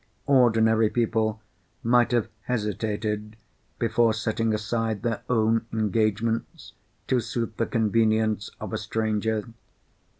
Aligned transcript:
Ordinary 0.25 0.89
people 0.89 1.43
might 1.83 2.09
have 2.11 2.27
hesitated 2.45 3.35
before 3.77 4.15
setting 4.15 4.51
aside 4.51 5.03
their 5.03 5.21
own 5.29 5.67
engagements 5.71 6.73
to 7.05 7.19
suit 7.19 7.57
the 7.57 7.67
convenience 7.67 8.49
of 8.59 8.73
a 8.73 8.79
stranger. 8.79 9.45